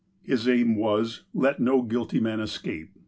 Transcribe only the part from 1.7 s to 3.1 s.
guilty man escape!"